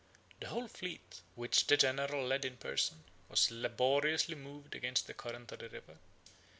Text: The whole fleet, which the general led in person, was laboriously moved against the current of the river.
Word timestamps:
The 0.39 0.47
whole 0.47 0.67
fleet, 0.67 1.21
which 1.35 1.67
the 1.67 1.77
general 1.77 2.25
led 2.25 2.43
in 2.43 2.57
person, 2.57 3.03
was 3.29 3.51
laboriously 3.51 4.33
moved 4.33 4.73
against 4.73 5.05
the 5.05 5.13
current 5.13 5.51
of 5.51 5.59
the 5.59 5.69
river. 5.69 5.99